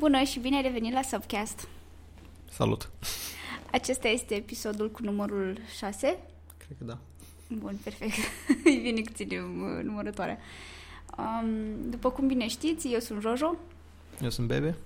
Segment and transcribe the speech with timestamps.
[0.00, 1.68] Bună și bine ai revenit la Subcast.
[2.50, 2.90] Salut!
[3.72, 6.18] Acesta este episodul cu numărul 6.
[6.56, 6.98] Cred că da.
[7.48, 8.12] Bun, perfect.
[8.64, 10.38] Îi vine că ținem uh, numărătoarea.
[11.18, 13.54] Um, după cum bine știți, eu sunt Jojo.
[14.22, 14.76] Eu sunt Bebe.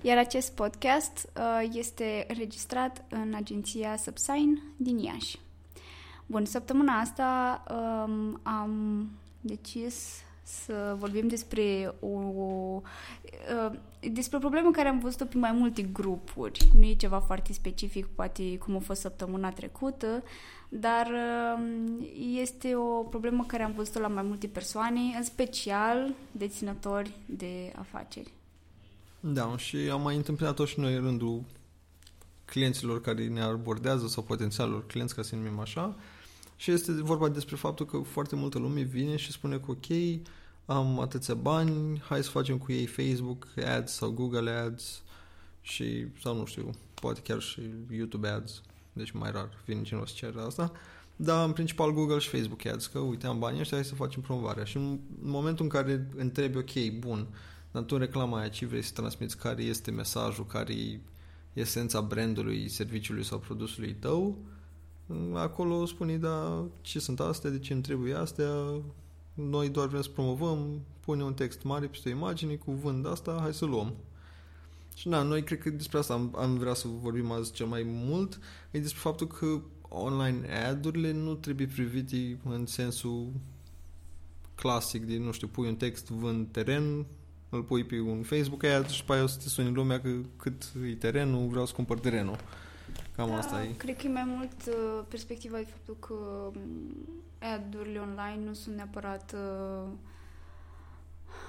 [0.00, 5.38] Iar acest podcast uh, este înregistrat în agenția Subsign din Iași.
[6.26, 9.10] Bun, săptămâna asta um, am
[9.40, 10.22] decis
[10.64, 12.80] să vorbim despre o, o
[13.70, 13.78] uh,
[14.12, 16.68] despre o problemă care am văzut-o pe mai multe grupuri.
[16.74, 20.22] Nu e ceva foarte specific, poate cum a fost săptămâna trecută,
[20.68, 22.06] dar uh,
[22.40, 28.32] este o problemă care am văzut-o la mai multe persoane, în special deținători de afaceri.
[29.20, 31.42] Da, și am mai întâmplat-o și noi în rândul
[32.44, 35.96] clienților care ne abordează sau potențialul clienți, ca să numim așa.
[36.56, 39.86] Și este vorba despre faptul că foarte multă lume vine și spune că ok,
[40.66, 45.02] am atâția bani, hai să facem cu ei Facebook Ads sau Google Ads
[45.60, 50.12] și, sau nu știu, poate chiar și YouTube Ads, deci mai rar vine cineva să
[50.16, 50.72] cere asta,
[51.16, 54.20] dar în principal Google și Facebook Ads, că uite, am banii ăștia, hai să facem
[54.20, 54.64] promovarea.
[54.64, 57.26] Și în momentul în care întrebi, ok, bun,
[57.70, 61.00] dar tu reclama aia, ce vrei să transmiți, care este mesajul, care e
[61.52, 64.38] esența brandului, serviciului sau produsului tău,
[65.34, 68.80] acolo spune, da, ce sunt astea, de ce îmi trebuie astea,
[69.34, 73.54] noi doar vrem să promovăm, pune un text mare peste imagine cu vând asta, hai
[73.54, 73.94] să luăm.
[74.94, 77.82] Și na, noi cred că despre asta am, am vrea să vorbim azi cel mai
[77.86, 83.30] mult, e despre faptul că online ad-urile nu trebuie privite în sensul
[84.54, 87.06] clasic de, nu știu, pui un text, vând teren,
[87.48, 90.10] îl pui pe un Facebook ad și pe aia o să te suni lumea că
[90.36, 92.36] cât e terenul, vreau să cumpăr terenul.
[93.16, 93.72] Cam da, asta e.
[93.76, 97.06] Cred că e mai mult uh, perspectiva de faptul că um,
[97.38, 99.88] ad-urile online nu sunt neapărat uh,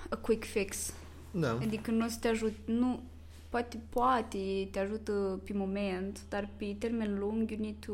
[0.09, 0.93] a quick fix.
[1.31, 1.51] Da.
[1.51, 3.03] Adică nu o să te ajut, nu,
[3.49, 7.93] poate, poate te ajută pe moment, dar pe termen lung you need to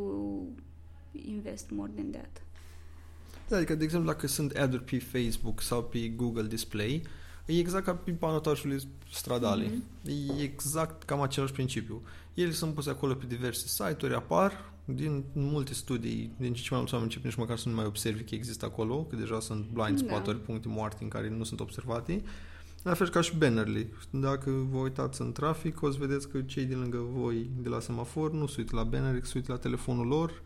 [1.11, 2.41] invest more than that.
[3.47, 7.03] Da, adică, de exemplu, dacă sunt ad-uri pe Facebook sau pe Google Display,
[7.45, 8.81] e exact ca pe panotajul
[9.11, 9.65] stradale.
[9.65, 10.39] Mm-hmm.
[10.39, 12.01] E exact cam același principiu.
[12.41, 16.93] Ele sunt puse acolo pe diverse site-uri, apar, din multe studii, din ce mai mulți
[16.93, 20.01] oameni încep nici măcar să nu mai observi că există acolo, că deja sunt blind
[20.01, 20.07] da.
[20.07, 22.23] spot-uri, puncte moarte în care nu sunt observate.
[22.83, 23.87] La fel ca și bannerly.
[24.09, 27.79] Dacă vă uitați în trafic, o să vedeți că cei din lângă voi de la
[27.79, 30.41] semafor nu se uită la banner, se uită la telefonul lor,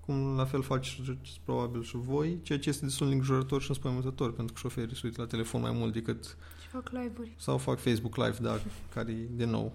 [0.00, 4.32] cum la fel faceți probabil și voi, ceea ce este destul de îngrijorător și înspăimântător,
[4.32, 6.36] pentru că șoferii se uită la telefon mai mult decât...
[6.62, 7.34] Și fac live-uri.
[7.36, 8.60] Sau fac Facebook Live, da,
[8.94, 9.72] care din nou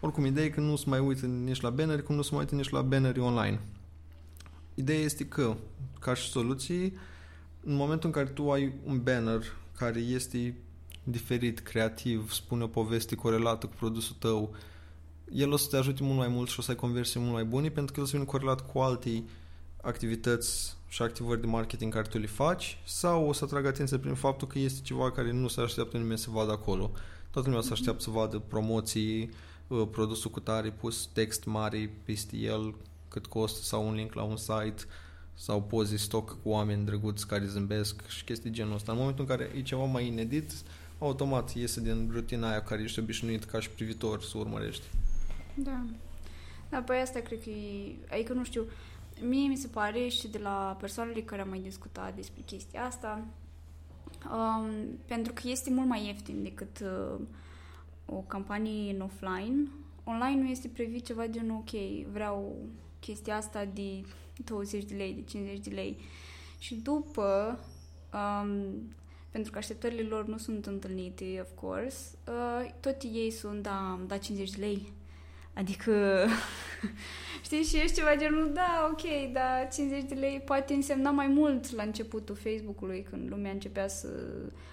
[0.00, 2.40] oricum, ideea e că nu se mai uită nici la banneri, cum nu se mai
[2.40, 3.60] uită nici la banneri online.
[4.74, 5.56] Ideea este că,
[6.00, 6.98] ca și soluții,
[7.64, 9.42] în momentul în care tu ai un banner
[9.76, 10.56] care este
[11.04, 14.54] diferit, creativ, spune o poveste corelată cu produsul tău,
[15.32, 17.44] el o să te ajute mult mai mult și o să ai conversii mult mai
[17.44, 19.24] bune pentru că el o să vină corelat cu alte
[19.82, 24.14] activități și activări de marketing care tu le faci sau o să atragă atenție prin
[24.14, 26.90] faptul că este ceva care nu se așteaptă nimeni să vadă acolo.
[27.30, 29.49] Toată lumea se așteaptă să vadă promoții, Uh,
[29.90, 32.74] produsul cu tare, pus text mare peste el,
[33.08, 34.82] cât costă sau un link la un site
[35.34, 38.92] sau poze stock cu oameni drăguți care zâmbesc și chestii genul ăsta.
[38.92, 40.52] În momentul în care e ceva mai inedit,
[40.98, 44.84] automat iese din rutina aia care ești obișnuit ca și privitor să urmărești.
[45.54, 45.84] Da.
[46.68, 47.94] Da, păi asta cred că e...
[48.10, 48.64] Adică nu știu,
[49.20, 53.24] mie mi se pare și de la persoanele care am mai discutat despre chestia asta,
[54.30, 54.70] um,
[55.06, 57.20] pentru că este mult mai ieftin decât uh,
[58.10, 59.68] o campanie în offline,
[60.04, 61.70] online nu este previt ceva gen ok,
[62.12, 62.56] vreau
[63.00, 64.04] chestia asta de
[64.44, 65.96] 20 de lei, de 50 de lei.
[66.58, 67.58] Și după,
[68.12, 68.92] um,
[69.30, 74.16] pentru că așteptările lor nu sunt întâlnite, of course, uh, tot ei sunt, da, da
[74.16, 74.92] 50 de lei.
[75.54, 76.26] Adică,
[77.44, 81.70] știi, și ești ceva genul, da, ok, da, 50 de lei poate însemna mai mult
[81.70, 84.08] la începutul Facebook-ului, când lumea începea să,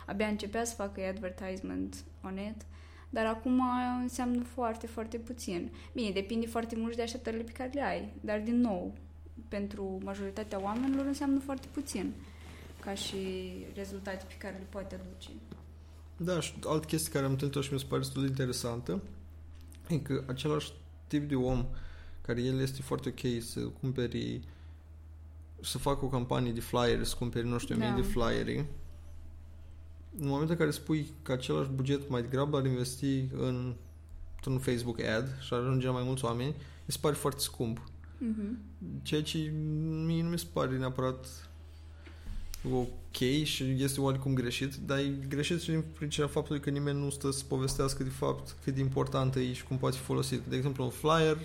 [0.05, 2.65] abia începea să facă advertisement on it.
[3.09, 3.61] Dar acum
[4.01, 5.71] înseamnă foarte, foarte puțin.
[5.93, 8.93] Bine, depinde foarte mult de așteptările pe care le ai, dar din nou,
[9.47, 12.13] pentru majoritatea oamenilor înseamnă foarte puțin
[12.79, 13.17] ca și
[13.75, 15.29] rezultate pe care le poate aduce.
[16.17, 19.01] Da, și altă chestie care am întâlnit-o și mi se pare destul de interesantă
[19.87, 20.71] e că același
[21.07, 21.65] tip de om
[22.21, 24.41] care el este foarte ok să cumperi
[25.61, 27.85] să facă o campanie de flyers, să cumperi, nu știu, da.
[27.85, 28.65] mii de flyere
[30.19, 33.73] în momentul în care spui că același buget mai degrabă ar investi în
[34.45, 36.55] un Facebook ad și ar ajunge la mai mulți oameni,
[36.85, 37.79] mi se pare foarte scump.
[37.79, 39.01] Mm-hmm.
[39.01, 39.51] Ceea ce
[40.05, 41.49] mie nu mi se pare neapărat
[42.71, 42.87] ok
[43.21, 47.09] ok și este oarecum greșit, dar e greșit și din pricina faptului că nimeni nu
[47.09, 50.41] stă să povestească de fapt cât de importantă e și cum poate fi folosit.
[50.41, 51.37] De exemplu, un flyer,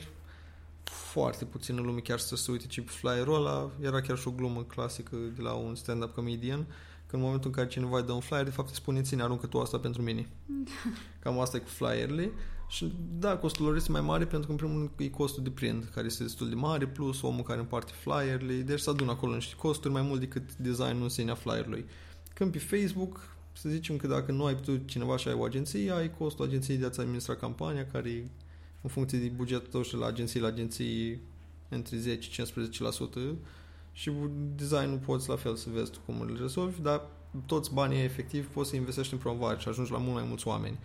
[0.84, 4.30] foarte puțină lume chiar să se uite ce pe flyerul ăla, era chiar și o
[4.30, 6.66] glumă clasică de la un stand-up comedian,
[7.12, 9.22] că în momentul în care cineva îi dă un flyer, de fapt îi spune, ține,
[9.22, 10.28] aruncă tu asta pentru mine.
[11.22, 12.30] Cam asta e cu flyerele.
[12.68, 15.50] Și da, costul lor este mai mare pentru că în primul rând e costul de
[15.50, 19.34] print, care este destul de mare, plus omul care împarte flyerele, deci se adună acolo
[19.34, 21.84] niște costuri mai mult decât designul în sine a flyerului.
[22.34, 25.90] Când pe Facebook, să zicem că dacă nu ai tu cineva și ai o agenție,
[25.90, 28.24] ai costul agenției de a-ți administra campania, care e
[28.80, 31.20] în funcție de bugetul tău și la agenții la agenții
[31.68, 33.36] între 10-15%
[33.92, 34.12] și
[34.54, 37.02] designul poți la fel să vezi tu cum îl rezolvi, dar
[37.46, 40.78] toți banii efectiv poți să investești în promovare și ajungi la mult mai mulți oameni.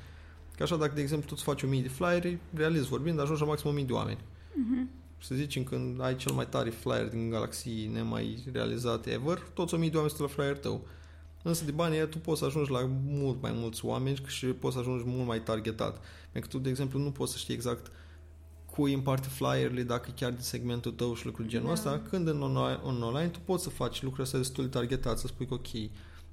[0.55, 3.47] Că așa, dacă, de exemplu, tu îți faci 1000 de flyeri, realist vorbind, ajungi la
[3.47, 4.17] maxim 1000 de oameni.
[4.17, 4.97] Uh-huh.
[5.21, 9.89] Să zicem, când ai cel mai tare flyer din galaxii nemai realizate ever, toți 1000
[9.89, 10.87] de oameni sunt la flyer tău.
[11.43, 14.79] Însă de bani tu poți să ajungi la mult mai mulți oameni și poți să
[14.79, 16.01] ajungi mult mai targetat.
[16.31, 17.91] Pentru că tu, de exemplu, nu poți să știi exact
[18.77, 21.71] cui împarte flyerele, dacă chiar de segmentul tău și lucruri genul da.
[21.71, 25.17] ăsta, când în online, în online tu poți să faci lucruri astea destul de targetat,
[25.17, 25.67] să spui că ok,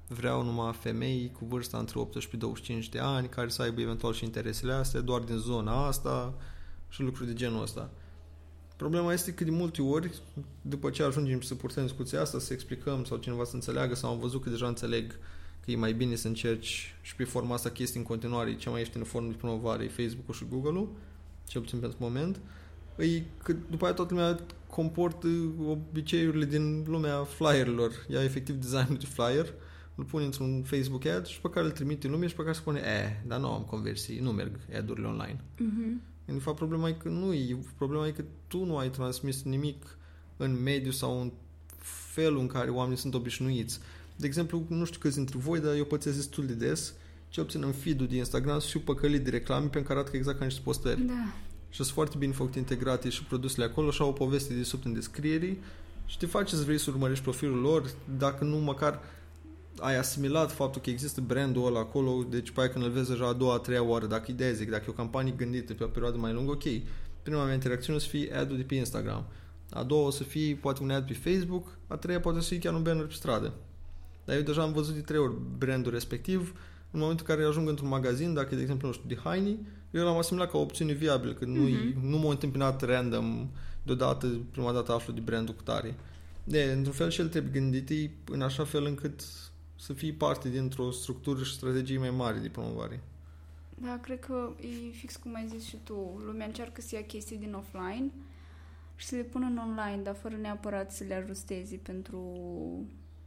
[0.07, 4.13] vreau numai femei cu vârsta între 18 și 25 de ani, care să aibă eventual
[4.13, 6.33] și interesele astea, doar din zona asta
[6.89, 7.89] și lucruri de genul ăsta.
[8.75, 10.21] Problema este că de multe ori,
[10.61, 14.19] după ce ajungem să purtăm discuția asta, să explicăm sau cineva să înțeleagă sau am
[14.19, 15.19] văzut că deja înțeleg
[15.65, 18.69] că e mai bine să încerci și pe forma asta chestii în continuare, e cea
[18.69, 20.89] mai ieftină formă de promovare, Facebook-ul și Google-ul,
[21.47, 22.39] cel puțin pentru moment,
[22.97, 25.27] e că după aia toată lumea comportă
[25.67, 27.91] obiceiurile din lumea flyerilor.
[28.09, 29.53] Ia efectiv designul de flyer,
[29.95, 32.79] îl pune într-un Facebook ad și pe care îl trimite lume și pe care spune,
[32.79, 35.39] eh, dar nu am conversii, nu merg ad-urile online.
[35.39, 36.13] Uh-huh.
[36.25, 37.57] În fapt, problema e că nu e.
[37.77, 39.97] Problema e că tu nu ai transmis nimic
[40.37, 41.31] în mediu sau în
[42.13, 43.79] felul în care oamenii sunt obișnuiți.
[44.15, 46.93] De exemplu, nu știu câți dintre voi, dar eu pățesc destul de des
[47.35, 50.39] ce obțin în feed de Instagram să fiu păcălit de reclame pentru că arată exact
[50.39, 51.01] ca niște postări.
[51.01, 51.33] Da.
[51.69, 54.81] Și sunt foarte bine făcute integrate și produsele acolo și au o poveste de sub
[54.83, 55.57] în descriere
[56.05, 58.99] și te faci să vrei să urmărești profilul lor, dacă nu măcar
[59.79, 63.27] ai asimilat faptul că există brandul ăla acolo, deci pe aia când îl vezi deja
[63.27, 65.87] a doua, a treia oară, dacă ideea zic, dacă e o campanie gândită pe o
[65.87, 66.63] perioadă mai lungă, ok,
[67.23, 69.25] prima mea interacțiune o să fie ad-ul de pe Instagram,
[69.69, 72.59] a doua o să fie poate un ad pe Facebook, a treia poate să fie
[72.59, 73.53] chiar un banner pe stradă.
[74.25, 76.53] Dar eu deja am văzut de trei ori brandul respectiv,
[76.95, 79.57] în momentul în care ajung într-un magazin, dacă e, de exemplu, nu știu, de haine,
[79.91, 82.01] eu l-am asimilat ca o opțiune viabilă, că nu, uh-huh.
[82.01, 83.49] nu m-a întâmpinat random,
[83.83, 85.95] deodată, prima dată aflu de brandul cu tare.
[86.43, 89.23] De, într-un fel și el trebuie gândit în așa fel încât
[89.75, 93.03] să fii parte dintr-o structură și strategie mai mare de promovare.
[93.75, 96.21] Da, cred că e fix cum ai zis și tu.
[96.25, 98.11] Lumea încearcă să ia chestii din offline
[98.95, 102.19] și să le pună în online, dar fără neapărat să le ajusteze pentru,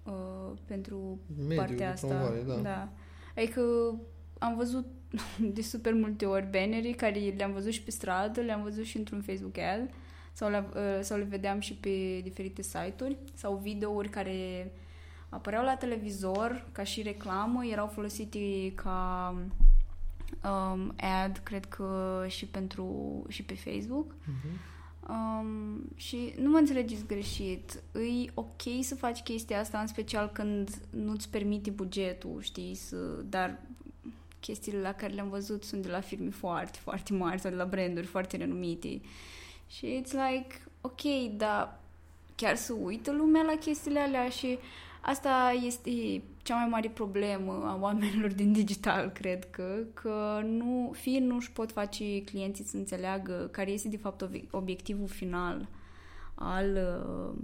[0.02, 2.06] uh, pentru Mediul partea asta.
[2.06, 2.54] Promovare, da.
[2.54, 2.88] da.
[3.38, 3.62] Adică
[4.38, 4.86] am văzut
[5.56, 9.20] de super multe ori bannerii care le-am văzut și pe stradă, le-am văzut și într-un
[9.20, 9.90] Facebook ad
[10.32, 14.72] sau le, uh, sau le vedeam și pe diferite site-uri sau videouri care
[15.28, 19.34] apăreau la televizor ca și reclamă, erau folosite ca
[20.44, 20.94] um,
[21.24, 24.12] ad, cred că și pentru și pe Facebook.
[24.12, 24.77] Uh-huh.
[25.08, 27.82] Um, și nu mă înțelegeți greșit.
[27.94, 32.96] E ok să faci chestia asta, în special când nu-ți permite bugetul, știi, să,
[33.28, 33.60] dar
[34.40, 37.64] chestiile la care le-am văzut sunt de la firme foarte, foarte mari sau de la
[37.64, 39.00] branduri foarte renumite.
[39.68, 41.80] Și it's like, ok, dar
[42.34, 44.58] chiar să uită lumea la chestiile alea și
[45.00, 51.18] Asta este cea mai mare problemă a oamenilor din digital, cred că, că nu, fie
[51.18, 55.68] nu își pot face clienții să înțeleagă care este de fapt obiectivul final
[56.34, 57.38] al, uh,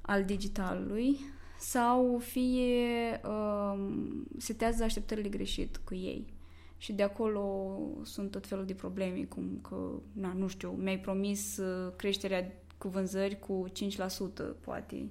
[0.00, 1.18] al digitalului
[1.58, 6.32] sau fie um, setează așteptările greșit cu ei.
[6.78, 9.76] Și de acolo sunt tot felul de probleme, cum că,
[10.12, 15.10] na, nu știu, mi-ai promis uh, creșterea cu vânzări cu 5%, poate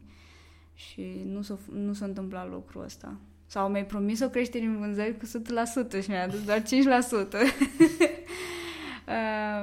[0.73, 3.19] și nu s-a, nu s-a întâmplat lucrul ăsta.
[3.45, 6.65] Sau mi-ai promis o creștere în vânzări cu 100% și mi-a adus doar 5%.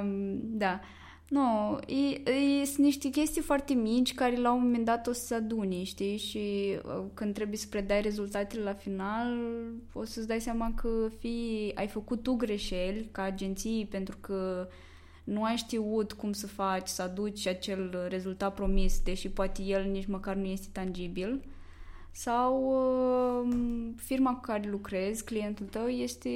[0.01, 0.79] um, da.
[1.27, 5.25] Nu, e, e, sunt niște chestii foarte mici care la un moment dat o să
[5.25, 6.17] se adune, știi?
[6.17, 9.37] Și uh, când trebuie să predai rezultatele la final,
[9.93, 14.75] o să-ți dai seama că fii, ai făcut tu greșeli ca agenții pentru că uh,
[15.31, 20.07] nu ai știut cum să faci, să aduci acel rezultat promis, deși poate el nici
[20.07, 21.41] măcar nu este tangibil,
[22.11, 26.29] sau uh, firma cu care lucrezi, clientul tău, este,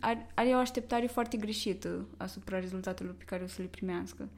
[0.00, 4.28] are, are o așteptare foarte greșită asupra rezultatelor pe care o să le primească.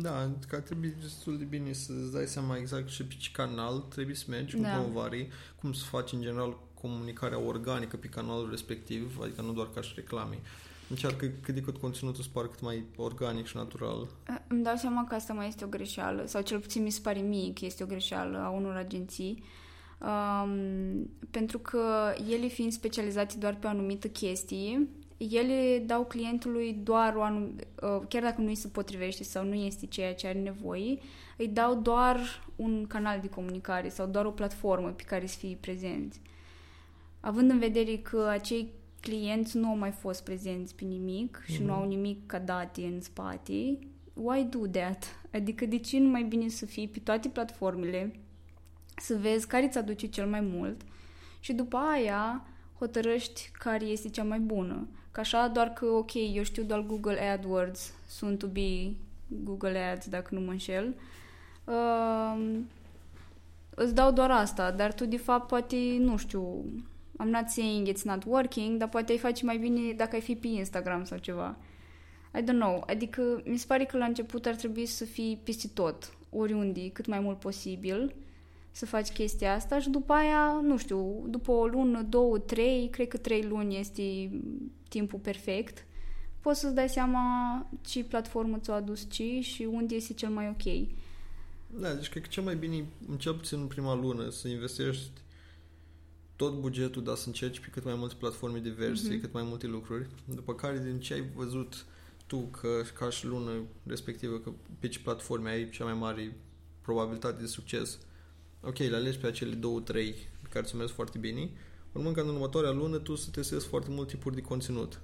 [0.00, 4.14] Da, că trebuie destul de bine să-ți dai seama exact și pe ce canal trebuie
[4.14, 4.68] să mergi, cu Da.
[4.68, 5.28] promovarii,
[5.60, 9.92] cum să faci în general comunicarea organică pe canalul respectiv, adică nu doar ca și
[9.94, 10.38] reclame.
[10.88, 14.08] Încearcă cât de cât conținutul să pară cât mai organic și natural.
[14.46, 17.20] Îmi dau seama că asta mai este o greșeală, sau cel puțin mi se pare
[17.20, 19.42] mie că este o greșeală a unor agenții,
[20.00, 27.14] um, pentru că ele fiind specializate doar pe o anumită chestie, ele dau clientului doar
[27.14, 30.38] o anum- uh, chiar dacă nu îi se potrivește sau nu este ceea ce are
[30.38, 30.98] nevoie,
[31.36, 35.58] îi dau doar un canal de comunicare sau doar o platformă pe care să fie
[35.60, 36.20] prezenți.
[37.20, 38.72] Având în vedere că acei
[39.10, 41.64] clienți nu au mai fost prezenți pe nimic și Mhm.
[41.64, 43.78] nu au nimic ca date în spate,
[44.14, 45.04] why do that?
[45.32, 48.20] Adică de ce nu mai bine să fii pe toate platformele,
[48.96, 50.80] să vezi care îți aduce cel mai mult
[51.40, 52.46] și după aia
[52.78, 54.88] hotărăști care este cea mai bună.
[55.10, 58.92] Că așa doar că, ok, eu știu doar Google AdWords, sunt to be
[59.44, 60.94] Google Ads, dacă nu mă înșel,
[61.64, 62.58] uh,
[63.74, 66.64] îți dau doar asta, dar tu de fapt poate, nu știu,
[67.20, 70.34] I'm not saying it's not working, dar poate ai face mai bine dacă ai fi
[70.34, 71.56] pe Instagram sau ceva.
[72.34, 72.82] I don't know.
[72.86, 77.06] Adică mi se pare că la început ar trebui să fii peste tot, oriunde, cât
[77.06, 78.14] mai mult posibil,
[78.70, 83.08] să faci chestia asta și după aia, nu știu, după o lună, două, trei, cred
[83.08, 84.30] că trei luni este
[84.88, 85.86] timpul perfect,
[86.40, 87.22] poți să-ți dai seama
[87.86, 90.88] ce platformă ți-a adus ce și unde este cel mai ok.
[91.80, 95.10] Da, deci cred că cel mai bine, în cel puțin în prima lună, să investești
[96.36, 99.20] tot bugetul, dar să încerci pe cât mai multe platforme diverse, Mhm.
[99.20, 101.84] cât mai multe lucruri, după care din ce ai văzut
[102.26, 103.50] tu că ca și lună
[103.86, 106.36] respectivă, că pe ce platforme ai cea mai mare
[106.80, 107.98] probabilitate de succes,
[108.62, 111.50] ok, le alegi pe acele două, trei pe care ți-o mers foarte bine,
[111.92, 115.00] urmând ca în următoarea lună tu să testezi foarte multe tipuri de conținut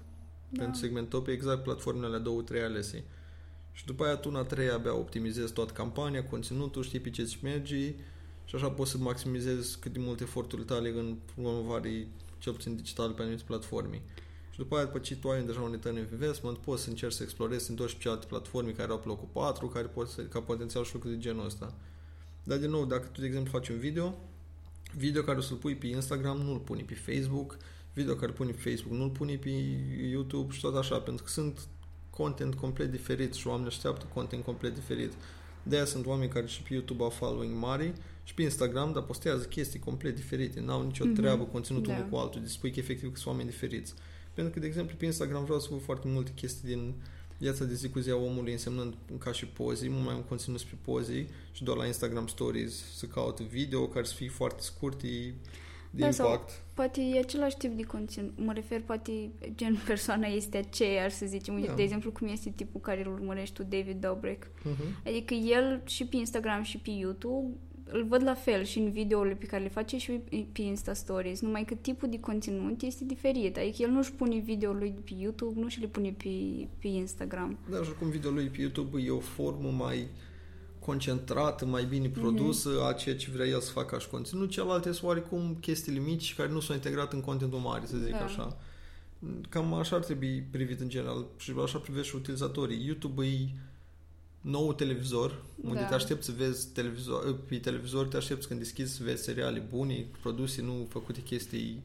[0.48, 0.62] Da.
[0.62, 3.04] pentru segmentări pe exact platformele alea două, trei alese.
[3.72, 7.20] Și după aia tu în a treia abia optimizezi toată campania, conținutul, știi pe ce
[7.22, 7.94] îți merge
[8.44, 12.08] și așa poți să maximizezi cât de multe eforturile tale în promovare,
[12.38, 14.02] cel puțin digital, pe anumite platforme.
[14.50, 17.12] Și după aia, după ce tu ai deja un return of investment, poți să încerci
[17.12, 20.22] să explorezi, să întorci pe celelalte platforme care au pe locul 4, care poți să,
[20.22, 21.74] ca potențial și lucruri de genul ăsta.
[22.44, 24.14] Dar, din nou, dacă tu, de exemplu, faci un video,
[24.96, 27.56] video care o să-l pui pe Instagram, nu-l pui pe Facebook,
[27.92, 29.50] video care îl pui pe Facebook, nu-l pui pe
[30.10, 31.60] YouTube și tot așa, pentru că sunt
[32.10, 35.12] content complet diferit și oamenii așteaptă content complet diferit.
[35.62, 37.92] De aia sunt oameni care și pe YouTube au following mari
[38.24, 41.14] și pe Instagram, dar postează chestii complet diferite, n-au nicio Mhm.
[41.14, 41.98] treabă conținutul Da.
[41.98, 43.94] unul cu altul, deci spui că efectiv că sunt oameni diferiți.
[44.34, 46.94] Pentru că, de exemplu, pe Instagram vreau să văd foarte multe chestii din
[47.38, 50.60] viața de zi cu zi a omului, însemnând ca și poze, mult mai un conținut
[50.62, 55.06] pe poze și doar la Instagram Stories să caut video care să fie foarte scurte,
[55.94, 56.62] de Da, sau- impact.
[56.74, 58.32] Poate e același tip de conținut.
[58.36, 61.54] Mă refer, poate gen persoana este aceeași, să zicem.
[61.54, 61.74] Uite, Da.
[61.74, 64.46] De exemplu, cum este tipul care îl urmărești tu, David Dobrik.
[64.46, 65.04] Uh-huh.
[65.06, 67.54] Adică el și pe Instagram și pe YouTube
[67.92, 70.10] îl văd la fel și în videourile pe care le face și
[70.52, 73.56] pe Insta Stories, numai că tipul de conținut este diferit.
[73.56, 76.28] Adică el nu-și pune videoul lui pe YouTube, nu și le pune pe,
[76.78, 77.58] pe Instagram.
[77.70, 80.08] Da, și oricum videoul lui pe YouTube e o formă mai
[80.78, 82.88] concentrată, mai bine produsă mm-hmm.
[82.88, 84.50] a ceea ce vrea el să facă ca și conținut.
[84.50, 88.24] Celelalte sunt oarecum chestiile mici care nu s-au integrat în contentul mare, să zic Da.
[88.24, 88.56] așa.
[89.48, 92.84] Cam așa ar trebui privit în general și așa privesc și utilizatorii.
[92.84, 93.48] YouTube e
[94.42, 95.86] nou televizor, unde Da.
[95.86, 100.06] te aștepți să vezi televizor, pe televizor te aștepți când deschizi să vezi seriale bune,
[100.20, 101.82] produse, nu făcute chestii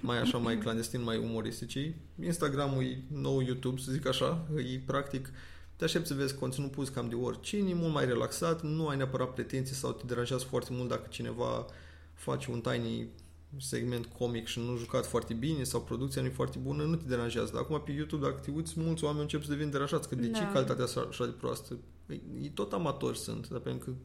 [0.00, 1.92] mai așa, mai clandestin, mai umoristici.
[2.24, 5.30] Instagramul e nou YouTube, să zic așa, e practic
[5.78, 8.96] te aștepți să vezi conținut pus cam de oricine, e mult mai relaxat, nu ai
[8.96, 11.66] neapărat pretenții sau te deranjează foarte mult dacă cineva
[12.14, 13.08] face un tiny
[13.56, 17.04] segment comic și nu jucat foarte bine sau producția nu e foarte bună, nu te
[17.08, 17.50] deranjează.
[17.52, 20.30] Dar acum pe YouTube, dacă te uiți, mulți oameni încep să devină deranjați, că de
[20.30, 20.52] ce Da.
[20.52, 21.76] calitatea asta așa de proastă?
[22.08, 23.96] Ei, ei tot amatori sunt, dar pentru că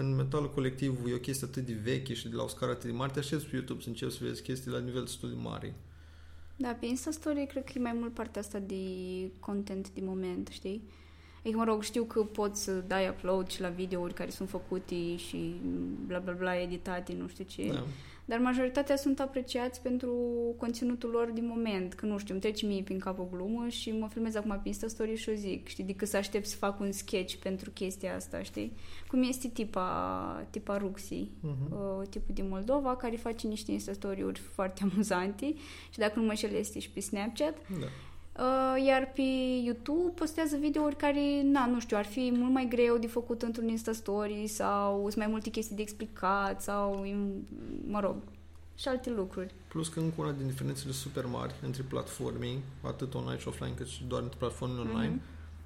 [0.00, 2.90] în metalul colectiv e o chestie atât de veche și de la o scară atât
[2.90, 5.36] de mare, te aștepți pe YouTube să începi să vezi chestii la nivel destul de
[5.42, 5.74] mare.
[6.56, 8.82] Da, pe Insta Story cred că e mai mult partea asta de
[9.40, 10.82] content de moment, știi?
[11.38, 15.16] Adică, mă rog, știu că poți să dai upload și la videouri care sunt făcute
[15.16, 15.60] și
[16.06, 17.72] bla bla bla editate, nu știu ce.
[17.72, 17.84] Da.
[18.28, 20.12] Dar majoritatea sunt apreciați pentru
[20.58, 21.94] conținutul lor din moment.
[21.94, 24.68] Că nu știu, îmi trece mie prin cap o glumă și mă filmez acum pe
[24.68, 28.14] Insta Story și o zic, știi, decât să aștept să fac un sketch pentru chestia
[28.14, 28.72] asta, știi?
[29.08, 31.72] Cum este tipa, tipa Ruxi, Mhm.
[31.72, 35.54] uh, tipul din Moldova, care face niște Insta Story-uri foarte amuzante
[35.90, 37.54] și dacă nu mă înșel este și pe Snapchat.
[37.80, 37.86] Da.
[38.38, 39.22] Uh, iar pe
[39.64, 43.68] YouTube postează videouri care, na, nu știu, ar fi mult mai greu de făcut într-un
[43.68, 47.06] Insta Story sau sunt mai multe chestii de explicat sau,
[47.86, 48.16] mă rog,
[48.74, 49.54] și alte lucruri.
[49.68, 52.48] Plus că încă una din diferențele super mari între platforme,
[52.82, 55.20] atât online și offline, cât și doar între platformele online, Mhm.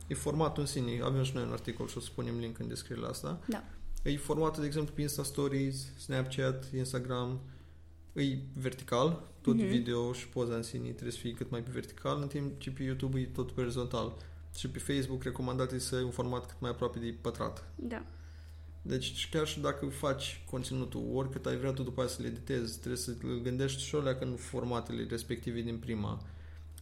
[0.06, 1.00] e formatul în sine.
[1.02, 3.38] Avem și noi un articol și o să punem link în descrierea asta.
[3.48, 3.62] Da.
[4.02, 7.40] E formatul, de exemplu, pe Insta Stories, Snapchat, Instagram,
[8.14, 9.66] e vertical, tot Mhm.
[9.66, 12.70] video și poza în sine trebuie să fie cât mai pe vertical, în timp ce
[12.70, 14.16] pe YouTube e tot pe orizontal.
[14.56, 17.72] Și pe Facebook recomandat e să ai un format cât mai aproape de pătrat.
[17.76, 18.04] Da.
[18.82, 22.78] Deci chiar și dacă faci conținutul, oricât ai vrea tu după aceea să le editezi,
[22.78, 26.22] trebuie să îl gândești și alea în formatele respective din prima.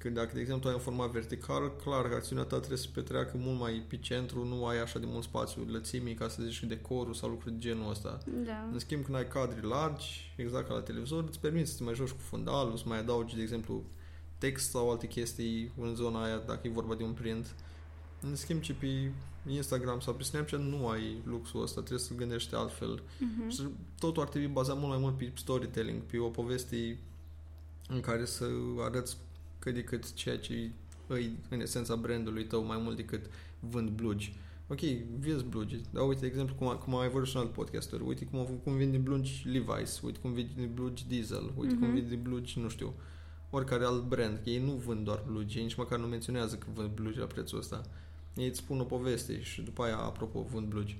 [0.02, 2.90] Că dacă, de exemplu, ai un format vertical, clar că acțiunea ta trebuie să se
[2.95, 6.62] petreacă mult mai pe centru, nu ai așa de mult spațiu lățimii, ca să zici
[6.64, 8.19] decorul sau lucruri de genul ăsta.
[8.45, 8.69] Da.
[8.73, 11.95] În schimb, când ai cadre largi, exact ca la televizor, îți permiți să te mai
[11.95, 13.85] joci cu fundalul, să mai adaugi, de exemplu,
[14.38, 17.54] text sau alte chestii în zona aia, dacă e vorba de un print.
[18.21, 19.12] În schimb, ce pe
[19.47, 23.02] Instagram sau pe Snapchat nu ai luxul ăsta, trebuie să gândești altfel.
[23.19, 23.49] Mhm.
[23.49, 23.62] Și
[23.99, 26.99] totul ar trebui bazat mult mai mult pe storytelling, pe o poveste
[27.88, 28.45] în care să
[28.78, 29.16] arăți
[29.61, 30.71] cât de cât ceea ce
[31.07, 33.26] îi în esența brandului tău mai mult decât
[33.61, 34.33] vând blugi.
[34.69, 34.81] Ok,
[35.19, 37.52] vezi blugi, dar uite, de exemplu, cum, a- cum a mai vorbit și un alt
[37.52, 41.95] podcaster, uite cum, cum vinde blugi Levi's, uite cum vinde blugi Diesel, uite cum Mhm.
[41.95, 42.95] vinde blugi, nu știu,
[43.50, 46.67] oricare alt brand, că ei nu vând doar blugi, ei nici măcar nu menționează că
[46.75, 47.83] vând blugi la prețul ăsta.
[48.37, 50.97] Ei îți spun o poveste și după aia, apropo, vând blugi.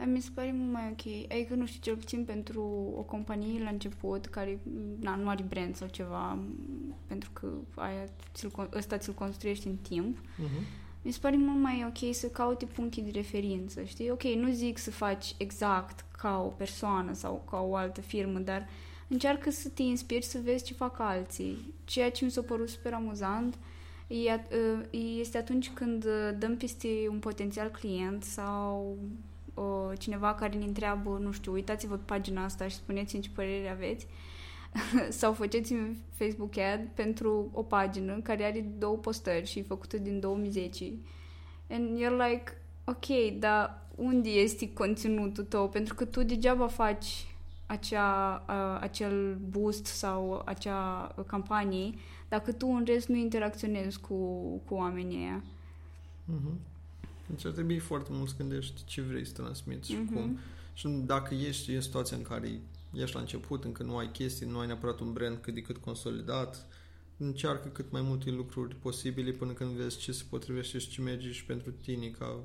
[0.00, 1.30] Dar mi se pare mult mai ok.
[1.32, 2.62] Adică, nu știu, cel puțin pentru
[2.96, 4.58] o companie la început, care
[5.00, 8.04] na, nu are brand sau ceva, m, pentru că aia
[8.34, 10.62] ți-l, con- ăsta ți-l construiești în timp, Uh-huh.
[11.02, 14.10] mi se pare mult mai ok să caute puncte de referință, știi?
[14.10, 18.68] Ok, nu zic să faci exact ca o persoană sau ca o altă firmă, dar
[19.08, 21.74] încearcă să te inspiri să vezi ce fac alții.
[21.84, 23.58] Ceea ce mi s-a părut super amuzant
[24.06, 24.52] e at-
[24.90, 28.98] e- este atunci când uh, dăm peste un potențial client sau
[29.54, 33.68] uh, cineva care ne întreabă, nu știu, uitați-vă pe pagina asta și spuneți-mi ce părere
[33.68, 34.06] aveți
[35.20, 40.20] sau faceți-mi Facebook ad pentru o pagină care are două postări și e făcută din
[40.20, 40.84] 2010
[41.70, 42.52] and you're like,
[42.84, 45.68] ok, dar unde este conținutul tău?
[45.68, 47.26] Pentru că tu degeaba faci
[47.66, 51.94] acea, uh, acel boost sau acea campanie
[52.28, 54.14] dacă tu în rest nu interacționezi cu,
[54.64, 55.42] cu oamenii ăia.
[56.24, 56.58] Mhm.
[57.30, 60.14] Deci ar trebui foarte mult să gândești ce vrei să transmiți și Mhm.
[60.14, 60.38] cum.
[60.74, 62.60] Și dacă ești în situația în care
[62.92, 65.76] ești la început, încă nu ai chestii, nu ai neapărat un brand cât de cât
[65.76, 66.66] consolidat,
[67.16, 71.30] încearcă cât mai multe lucruri posibile până când vezi ce se potrivește și ce merge
[71.32, 72.40] și pentru tine ca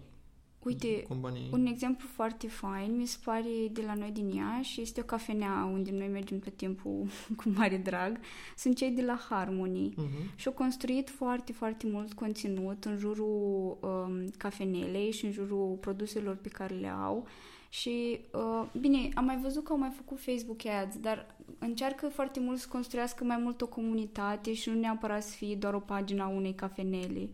[0.66, 1.50] Uite, companie.
[1.52, 5.70] un exemplu foarte fain mi se pare de la noi din Iași este o cafenea
[5.74, 7.06] unde noi mergem tot timpul
[7.38, 8.20] cu mare drag.
[8.58, 9.94] Sunt cei de la Harmony.
[9.96, 10.32] Mhm.
[10.36, 16.50] Și-au construit foarte, foarte mult conținut în jurul um, cafenelei și în jurul produselor pe
[16.50, 17.28] care le au.
[17.70, 22.40] Și, uh, bine, am mai văzut că au mai făcut Facebook Ads, dar încearcă foarte
[22.40, 26.24] mult să construiască mai mult o comunitate și nu neapărat să fie doar o pagină
[26.24, 27.30] a unei cafenele.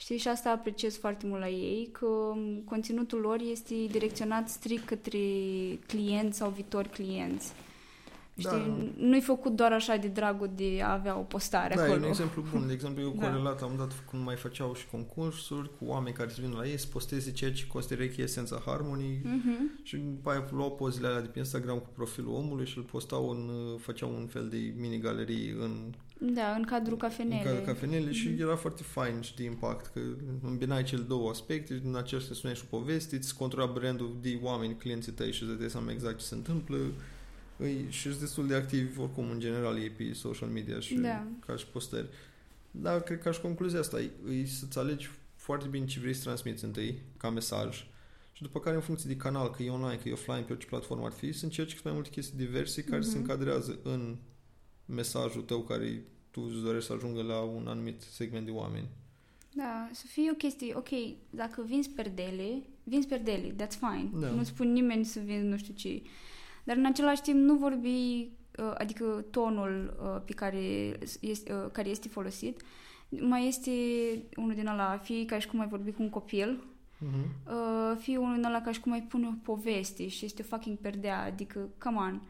[0.00, 4.84] Știi, și asta apreciez foarte mult la ei, că um, conținutul lor este direcționat strict
[4.86, 5.18] către
[5.86, 7.52] clienți sau viitori clienți.
[8.42, 8.50] Da.
[8.50, 12.02] Știi, nu-i făcut doar așa de dragul de a avea o postare Da, e acolo.
[12.02, 12.66] un exemplu bun.
[12.66, 13.26] De exemplu, eu Da.
[13.30, 16.78] corelat am dat cum mai făceau și concursuri cu oameni care se vin la ei
[16.78, 19.80] să posteze ceea ce consideră că e esența Harmony Mhm.
[19.82, 23.28] și după aia luau pozele alea de pe Instagram cu profilul omului și îl postau
[23.30, 27.38] în, făceau un fel de mini-galerii în Da, în cadrul cafenele.
[27.38, 28.40] în cadrul cafenele și Mhm.
[28.40, 30.00] era foarte fain și de impact că
[30.42, 34.38] îmbinai cele două aspecte din acel să spuneai și o poveste, îți controla brandul de
[34.42, 36.76] oameni, clienții tăi și îți dădeai seama exact ce se întâmplă
[37.56, 41.26] îi, și sunt destul de activi oricum în general ei pe social media și Da.
[41.46, 42.06] ca și postări.
[42.70, 46.22] Dar cred că și concluzia asta e, e să-ți alegi foarte bine ce vrei să
[46.22, 47.86] transmiți întâi ca mesaj
[48.32, 50.66] și după care în funcție de canal, că e online, că e offline, pe orice
[50.66, 53.10] platformă ar fi, să încerci cât mai multe chestii diverse care Mhm.
[53.10, 54.16] se încadrează în
[54.88, 58.88] mesajul tău care tu îți dorești să ajungă la un anumit segment de oameni.
[59.52, 60.88] Da, să fie o chestie, ok,
[61.30, 64.10] dacă vinzi perdele, vinzi perdele, that's fine.
[64.20, 64.30] Da.
[64.30, 66.02] Nu spun nimeni să vinzi nu știu ce.
[66.64, 71.88] Dar în același timp nu vorbi, uh, adică tonul uh, pe care este, uh, care
[71.88, 72.62] este folosit,
[73.08, 73.70] mai este
[74.36, 76.62] unul din ăla, fie ca și cum ai vorbi cu un copil,
[76.98, 77.50] Uh-huh.
[77.52, 80.78] uh, fie unul din ăla ca și cum ai pune o poveste și este fucking
[80.78, 82.22] perdea, adică, come on,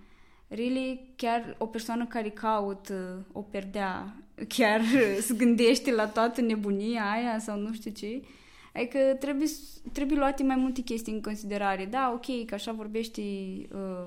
[0.49, 4.15] really, chiar o persoană care caută o perdea,
[4.49, 4.81] chiar
[5.27, 8.23] se gândește la toată nebunia aia sau nu știu ce,
[8.75, 11.85] adică trebuie, s- trebuie luate mai multe chestii în considerare.
[11.87, 14.07] Da, ok, că așa vorbește uh,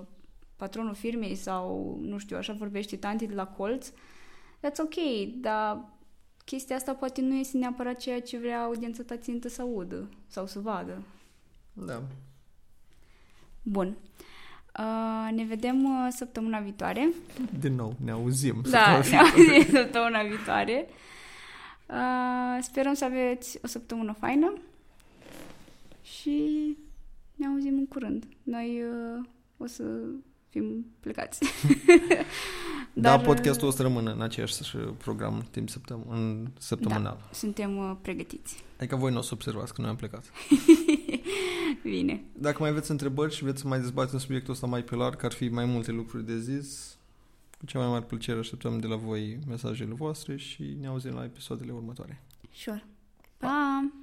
[0.55, 3.89] patronul firmei sau, nu știu, așa vorbește tanti de la colț,
[4.59, 4.95] that's ok,
[5.41, 5.85] dar
[6.45, 10.47] chestia asta poate nu este neapărat ceea ce vrea audiența ta țintă să audă sau
[10.47, 11.01] să vadă.
[11.73, 12.01] Da.
[13.63, 13.87] Bun.
[13.87, 13.93] Uh,
[15.31, 17.09] ne vedem uh, săptămâna viitoare.
[17.59, 18.61] Din nou, ne auzim.
[18.69, 19.53] Da, săptămâna ne viitoare.
[19.55, 20.87] auzim săptămâna viitoare.
[21.85, 24.53] Uh, sperăm să aveți o săptămână faină
[26.01, 26.47] și
[27.35, 28.25] ne auzim în curând.
[28.43, 29.25] Noi uh,
[29.57, 29.83] o să
[30.49, 31.39] fim plecați.
[32.93, 34.53] Dar, da, podcastul o să rămână în aceeași
[34.97, 37.17] program timp săptăm- în săptămânal.
[37.19, 38.63] Da, suntem uh, pregătiți.
[38.77, 40.23] Adică voi nu o să observați că noi am plecat.
[41.83, 42.23] Bine.
[42.33, 45.25] Dacă mai aveți întrebări și vreți să mai dezbatem subiectul ăsta mai pe larg, că
[45.25, 46.97] ar fi mai multe lucruri de zis,
[47.59, 51.23] cu cea mai mare plăcere așteptăm de la voi mesajele voastre și ne auzim la
[51.23, 52.21] episoadele următoare.
[52.53, 52.85] Sure.
[53.37, 53.47] Pa!
[53.47, 54.00] pa.